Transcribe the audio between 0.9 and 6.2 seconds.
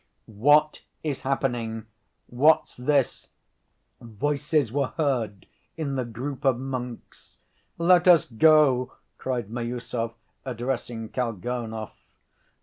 is happening? What's this?" voices were heard in the